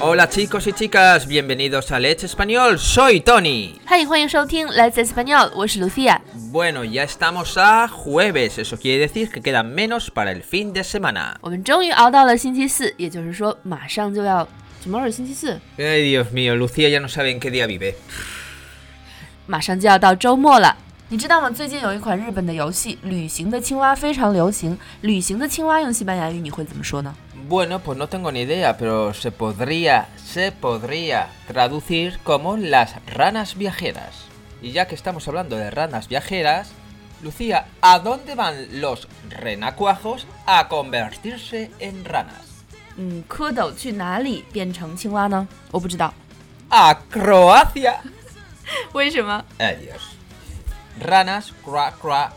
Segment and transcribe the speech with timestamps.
[0.00, 3.74] Hola chicos y chicas, bienvenidos a Let's Español, soy Tony.
[3.86, 6.20] 嗨，欢迎收听 Let's Español，我是 Lucia。
[6.52, 10.82] Bueno, ya estamos a jueves, eso quiere decir que quedan menos para el fin de
[10.84, 11.36] semana.
[11.40, 14.46] 我们终于熬到了星期四，也就是说马上就要
[14.82, 15.58] 什么时候是星期四？
[15.78, 17.94] Ay, Dios mío, Lucía ya no sabe en qué día vive.
[19.46, 20.76] 马上就要到周末了。
[21.08, 21.50] 你知道吗？
[21.50, 24.76] 最近有一款日本的游戏《旅行的青蛙》非常流行。
[25.02, 27.14] 旅行的青蛙用西班牙语你会怎么说呢？
[27.48, 33.56] Bueno, pues no tengo ni idea, pero se podría, se podría traducir como las ranas
[33.56, 34.24] viajeras.
[34.62, 36.70] Y ya que estamos hablando de ranas viajeras,
[37.22, 42.42] Lucía, ¿a dónde van los renacuajos a convertirse en ranas?
[42.96, 45.46] 嗯，蝌蚪去哪里变成青蛙呢？
[45.72, 46.14] 我不知道，
[46.70, 47.96] ¡A Croacia!
[48.92, 50.00] 为什么 Adiós.
[51.00, 52.30] Ranas, croa, croa.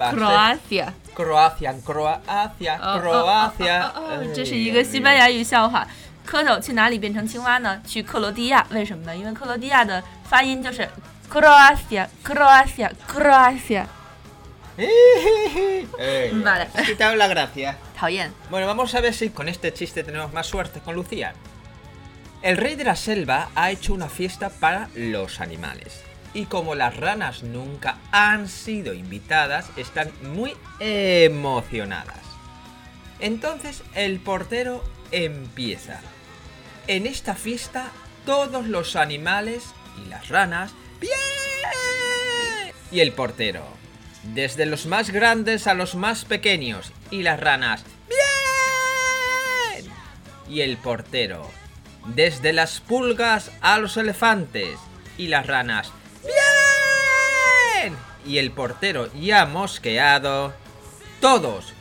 [0.00, 0.94] va a ser ？Croatia。
[1.14, 3.80] Croacia, Croacia, 哦 Croacia.
[3.80, 5.86] 哦哦哦哦 Ay, 这是一个西班牙语笑话。
[6.26, 7.80] 蝌蚪去哪里变成青蛙呢？
[7.86, 9.16] 去克罗地亚，为什么呢？
[9.16, 10.86] 因为克罗地亚的发音就是
[11.32, 13.86] Croacia，Croacia，Croacia。
[14.78, 16.68] Ay, Vale.
[16.74, 17.74] has quitado la gracia.
[17.96, 18.30] 讨厌。
[18.50, 21.32] Bueno, vamos a ver si con este chiste tenemos más suerte con Lucía.
[22.42, 26.00] El rey de la selva ha hecho una fiesta para los animales.
[26.33, 32.21] Y como las ranas nunca han sido invitadas, están muy emocionadas.
[33.19, 36.01] Entonces el portero empieza.
[36.87, 37.91] En esta fiesta
[38.25, 39.63] todos los animales
[40.03, 40.73] y las ranas...
[40.99, 41.13] ¡Bien!
[42.91, 43.65] Y el portero.
[44.23, 46.91] Desde los más grandes a los más pequeños.
[47.11, 47.85] Y las ranas.
[49.81, 49.91] ¡Bien!
[50.49, 51.49] Y el portero.
[52.07, 54.79] Desde las pulgas a los elefantes.
[55.17, 55.91] Y las ranas
[58.24, 58.34] ¡Bien!
[58.34, 60.52] Y el portero ya mosqueado.
[61.20, 61.72] Todos.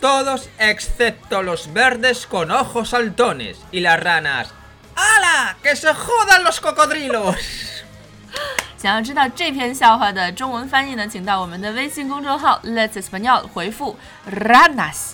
[0.00, 3.58] Todos excepto los verdes con ojos saltones.
[3.72, 4.48] Y las ranas.
[4.94, 5.56] ¡Hala!
[5.62, 7.36] ¡Que se jodan los cocodrilos!
[8.78, 13.96] 想要知道这篇笑话的中文翻译呢，请到我们的微信公众号 Let's Español 回复
[14.30, 15.12] ranas。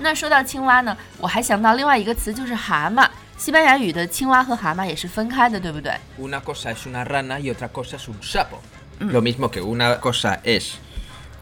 [0.00, 3.08] 那说到青蛙呢，我还想到另外一个词就是蛤蟆。
[3.38, 5.94] 西班牙语的青蛙和蛤蟆也是分开的，对不对？
[6.18, 8.60] Una cosa es una rana y otra cosa es un sapo.
[9.00, 10.78] Lo mismo que una cosa es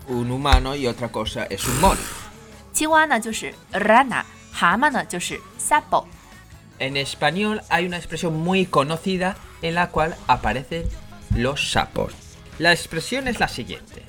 [0.08, 2.00] un humano y otra cosa es un mono.
[2.72, 6.06] 青蛙呢就是 rana，蛤蟆呢就是 sapo。
[6.80, 10.84] En español hay una expresión muy conocida en la cual aparecen
[11.36, 12.12] los sapos.
[12.58, 14.02] La expresión es la siguiente.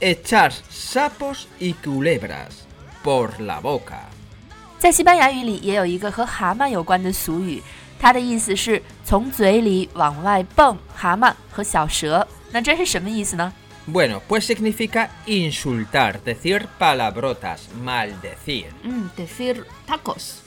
[0.00, 2.64] Echar sapos y culebras
[3.04, 4.08] por la boca.
[4.78, 7.62] 在西班牙语里也有一个和蛤蟆有关的俗语，
[7.98, 12.26] 它的意思是从嘴里往外蹦蛤蟆和小蛇。
[12.50, 13.52] 那这是什么意思呢？
[13.86, 20.40] Bueno, pues significa insultar, decir palabrotas, maldecir, 嗯，decir tacos，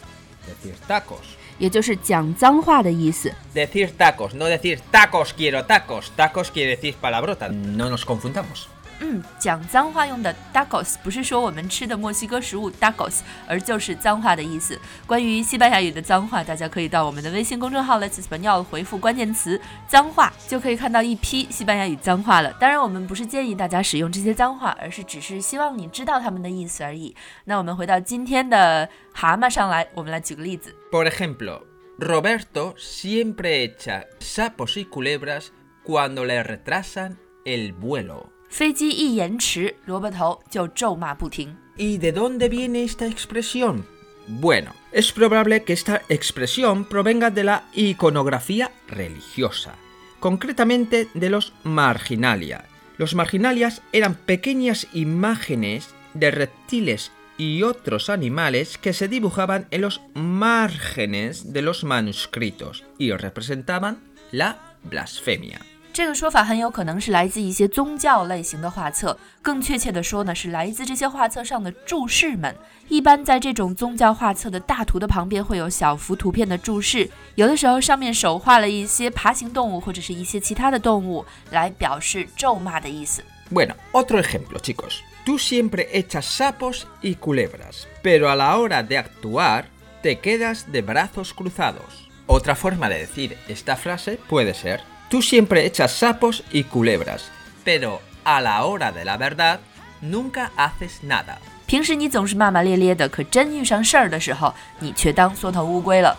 [0.48, 1.36] decir tacos.
[1.58, 3.34] 也就是讲脏话的意思。
[3.54, 6.12] Decir tacos, no decir tacos quiero tacos.
[6.16, 7.48] Tacos quiere decir palabrota.
[7.50, 8.68] No nos confundamos.
[9.01, 14.79] 嗯，讲脏话用的 tacos 不是说我们吃的墨西哥食物 tacos，而就是脏话的意思。
[15.07, 22.53] 关于西班牙语的脏话，大家可以到我们的微信公众号 Let's Español 回复关键词“脏话”，就可以看到一批西班牙语脏话了。
[22.61, 27.17] 当然，我们不是建议大家使用这些脏话，而是只是希望你知道它们的意思而已。
[27.45, 30.75] 那我们回到今天的蛤蟆上来，我们来举个例子。
[30.91, 31.63] Por ejemplo,
[31.99, 35.53] Roberto siempre echa sapos y culebras
[35.85, 38.40] cuando le retrasan el vuelo.
[38.50, 41.56] 飞机一延迟，萝卜头就咒骂不停。
[41.78, 43.86] ¿Y de dónde viene esta expresión?
[44.28, 49.76] Bueno, es probable que esta expresión provenga de la iconografía religiosa,
[50.20, 52.66] concretamente de los marginalia.
[52.98, 60.00] Los marginalias eran pequeñas imágenes de reptiles y otros animales que se dibujaban en los
[60.14, 64.00] márgenes de los manuscritos y representaban
[64.32, 65.60] la blasfemia.
[65.93, 72.55] 这个说法很有可能是来自一些宗教类型的画册，更确切的说呢，是来自这些画册上的注释们。
[72.89, 83.25] 一般在这种宗教画册的大图的旁边会有小幅图片的注释，有的时候上面手画了一些爬行动物或者是一些其他的动物，来表示咒骂的意思。
[83.51, 85.01] Bueno, otro ejemplo, chicos.
[85.27, 89.65] Tú siempre echas sapos y culebras, pero a la hora de actuar
[90.03, 92.09] te quedas de brazos cruzados.
[92.27, 97.25] Otra forma de decir esta frase puede ser, tú siempre echas sapos y culebras,
[97.65, 99.59] pero a la hora de la verdad
[100.01, 101.39] nunca haces nada.
[101.67, 106.17] 平时你总是骂骂咧咧的，可真遇上事儿的时候，你却当缩头乌龟了。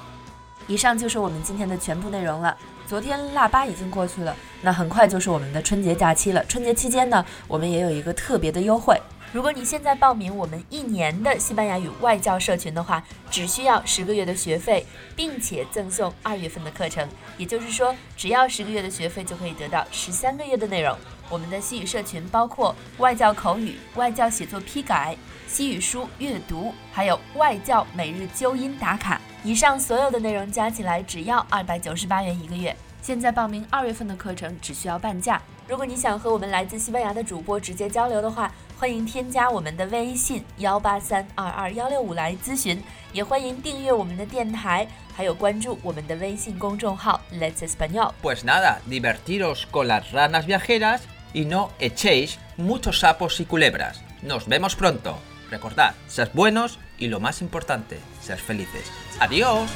[0.67, 2.55] 以上就是我们今天的全部内容了。
[2.87, 6.45] 昨天腊八已经过去了，那很快就是我们的春节假期了。
[6.45, 9.01] 春节期间呢，我们也有一个特别的优惠。
[9.33, 14.85] 如果你现在报名我们一年的西班牙语外教社群的话，只需要十个月的学费，
[15.15, 17.07] 并且赠送二月份的课程。
[17.37, 20.97] 也就是说，只要十个月的学费就可以得到十三个月的内容。
[21.29, 25.15] 我们的西语社群包括外教口语、外教写作批改、
[25.47, 29.21] 西语书阅读，还有外教每日纠音打卡。
[29.45, 32.75] 以上所有的内容加起来只要二百九十八元一个月。
[33.01, 35.41] 现在报名二月份的课程只需要半价。
[35.67, 42.82] 如果你想和我们来自西班牙的主播直接交流的话，欢迎添加我们的微信幺八三二二幺六五来咨询，
[43.12, 51.00] 也欢迎订阅我们的电台，还有关注我们的微信公众号 Let's Español。Pues nada, divertiros con las ranas viajeras
[51.32, 54.02] y no echéis muchos sapos y culebras.
[54.22, 55.18] Nos vemos pronto.
[55.50, 58.90] Recordad, ser buenos y lo más importante, ser felices.
[59.20, 59.70] Adiós.